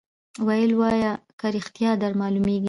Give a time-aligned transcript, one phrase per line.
[0.47, 2.59] ویل وایه که ریشتیا در معلومیږي